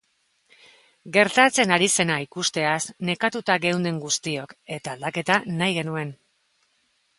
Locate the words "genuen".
5.81-6.19